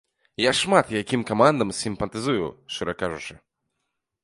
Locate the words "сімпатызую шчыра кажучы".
1.81-3.33